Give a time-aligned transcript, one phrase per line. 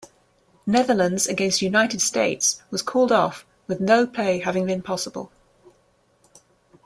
[0.65, 5.31] Netherlands against United States was called off with no play having been possible.